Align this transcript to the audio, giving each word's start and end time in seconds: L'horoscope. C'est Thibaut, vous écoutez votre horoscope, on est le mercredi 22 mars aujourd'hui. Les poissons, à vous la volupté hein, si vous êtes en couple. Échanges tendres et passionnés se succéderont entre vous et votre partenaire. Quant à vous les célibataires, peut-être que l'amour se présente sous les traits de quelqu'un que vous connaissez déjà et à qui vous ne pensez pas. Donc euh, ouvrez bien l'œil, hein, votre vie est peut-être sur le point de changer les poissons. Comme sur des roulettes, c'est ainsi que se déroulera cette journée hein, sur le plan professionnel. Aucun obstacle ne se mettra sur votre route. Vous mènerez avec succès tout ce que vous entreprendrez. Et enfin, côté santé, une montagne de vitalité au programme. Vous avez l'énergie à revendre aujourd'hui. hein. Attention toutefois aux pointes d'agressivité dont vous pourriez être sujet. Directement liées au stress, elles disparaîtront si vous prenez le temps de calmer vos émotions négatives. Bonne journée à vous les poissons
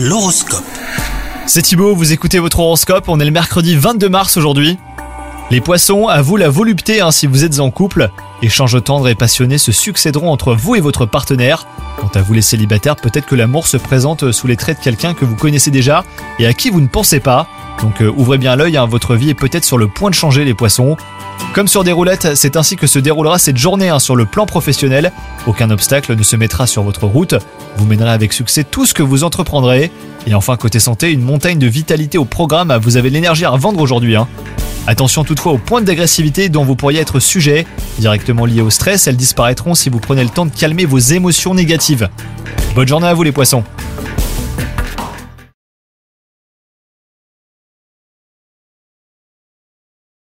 L'horoscope. 0.00 0.62
C'est 1.46 1.62
Thibaut, 1.62 1.92
vous 1.92 2.12
écoutez 2.12 2.38
votre 2.38 2.60
horoscope, 2.60 3.08
on 3.08 3.18
est 3.18 3.24
le 3.24 3.32
mercredi 3.32 3.74
22 3.74 4.08
mars 4.08 4.36
aujourd'hui. 4.36 4.78
Les 5.50 5.60
poissons, 5.60 6.06
à 6.06 6.22
vous 6.22 6.36
la 6.36 6.48
volupté 6.48 7.00
hein, 7.00 7.10
si 7.10 7.26
vous 7.26 7.42
êtes 7.42 7.58
en 7.58 7.72
couple. 7.72 8.10
Échanges 8.40 8.80
tendres 8.84 9.08
et 9.08 9.16
passionnés 9.16 9.58
se 9.58 9.72
succéderont 9.72 10.30
entre 10.30 10.54
vous 10.54 10.76
et 10.76 10.80
votre 10.80 11.04
partenaire. 11.04 11.66
Quant 11.96 12.12
à 12.14 12.22
vous 12.22 12.32
les 12.32 12.42
célibataires, 12.42 12.94
peut-être 12.94 13.26
que 13.26 13.34
l'amour 13.34 13.66
se 13.66 13.76
présente 13.76 14.30
sous 14.30 14.46
les 14.46 14.56
traits 14.56 14.78
de 14.78 14.84
quelqu'un 14.84 15.14
que 15.14 15.24
vous 15.24 15.34
connaissez 15.34 15.72
déjà 15.72 16.04
et 16.38 16.46
à 16.46 16.52
qui 16.52 16.70
vous 16.70 16.80
ne 16.80 16.86
pensez 16.86 17.18
pas. 17.18 17.48
Donc 17.82 18.00
euh, 18.00 18.12
ouvrez 18.16 18.38
bien 18.38 18.54
l'œil, 18.54 18.76
hein, 18.76 18.86
votre 18.86 19.16
vie 19.16 19.30
est 19.30 19.34
peut-être 19.34 19.64
sur 19.64 19.78
le 19.78 19.88
point 19.88 20.10
de 20.10 20.14
changer 20.14 20.44
les 20.44 20.54
poissons. 20.54 20.96
Comme 21.54 21.68
sur 21.68 21.82
des 21.82 21.92
roulettes, 21.92 22.36
c'est 22.36 22.56
ainsi 22.56 22.76
que 22.76 22.86
se 22.86 22.98
déroulera 22.98 23.38
cette 23.38 23.56
journée 23.56 23.88
hein, 23.88 23.98
sur 23.98 24.14
le 24.16 24.26
plan 24.26 24.46
professionnel. 24.46 25.12
Aucun 25.46 25.70
obstacle 25.70 26.14
ne 26.14 26.22
se 26.22 26.36
mettra 26.36 26.66
sur 26.66 26.82
votre 26.82 27.06
route. 27.06 27.34
Vous 27.76 27.86
mènerez 27.86 28.10
avec 28.10 28.32
succès 28.32 28.64
tout 28.64 28.86
ce 28.86 28.94
que 28.94 29.02
vous 29.02 29.24
entreprendrez. 29.24 29.90
Et 30.26 30.34
enfin, 30.34 30.56
côté 30.56 30.78
santé, 30.78 31.10
une 31.10 31.22
montagne 31.22 31.58
de 31.58 31.66
vitalité 31.66 32.18
au 32.18 32.24
programme. 32.24 32.78
Vous 32.82 32.96
avez 32.96 33.10
l'énergie 33.10 33.44
à 33.44 33.50
revendre 33.50 33.80
aujourd'hui. 33.80 34.14
hein. 34.14 34.28
Attention 34.86 35.24
toutefois 35.24 35.52
aux 35.52 35.58
pointes 35.58 35.84
d'agressivité 35.84 36.48
dont 36.48 36.64
vous 36.64 36.76
pourriez 36.76 37.00
être 37.00 37.20
sujet. 37.20 37.66
Directement 37.98 38.46
liées 38.46 38.62
au 38.62 38.70
stress, 38.70 39.06
elles 39.06 39.16
disparaîtront 39.16 39.74
si 39.74 39.90
vous 39.90 40.00
prenez 40.00 40.22
le 40.22 40.30
temps 40.30 40.46
de 40.46 40.50
calmer 40.54 40.84
vos 40.86 40.98
émotions 40.98 41.54
négatives. 41.54 42.08
Bonne 42.74 42.88
journée 42.88 43.06
à 43.08 43.14
vous 43.14 43.22
les 43.22 43.32
poissons 43.32 43.64